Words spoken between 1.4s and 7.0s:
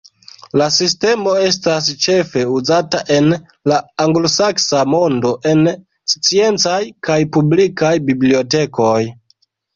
estas ĉefe uzata en la anglosaksa mondo en sciencaj